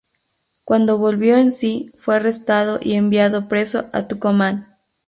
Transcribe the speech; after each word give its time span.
Cuando 0.65 0.97
volvió 0.97 1.37
en 1.37 1.51
sí 1.51 1.91
fue 1.99 2.15
arrestado 2.15 2.79
y 2.81 2.95
enviado 2.95 3.47
preso 3.47 3.87
a 3.93 4.07
Tucumán. 4.07 4.67